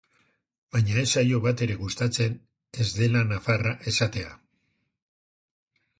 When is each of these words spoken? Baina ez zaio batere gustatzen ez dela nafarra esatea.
Baina 0.75 0.95
ez 1.01 1.09
zaio 1.17 1.41
batere 1.43 1.75
gustatzen 1.83 2.39
ez 2.85 2.89
dela 2.97 3.23
nafarra 3.35 3.75
esatea. 3.93 4.37